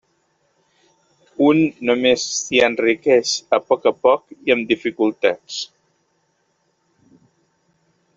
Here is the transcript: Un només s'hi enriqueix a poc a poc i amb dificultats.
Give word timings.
Un 1.47 1.59
només 1.89 2.23
s'hi 2.37 2.61
enriqueix 2.67 3.33
a 3.57 3.59
poc 3.67 3.85
a 3.91 3.93
poc 4.07 4.25
i 4.49 4.55
amb 4.55 4.65
dificultats. 4.73 5.59